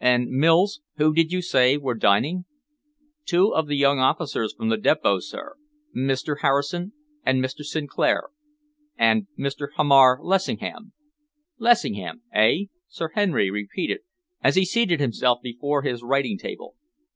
[0.00, 2.44] And, Mills, who did you say were dining?"
[3.24, 5.54] "Two of the young officers from the Depot, sir
[5.96, 6.40] Mr.
[6.42, 6.92] Harrison
[7.24, 7.64] and Mr.
[7.64, 8.24] Sinclair
[8.98, 9.68] and Mr.
[9.76, 10.92] Hamar Lessingham."
[11.58, 14.00] "Lessingham, eh?" Sir Henry repeated,
[14.44, 16.74] as he seated himself before his writing table.